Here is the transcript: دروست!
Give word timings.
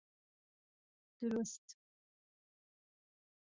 دروست! 1.19 1.77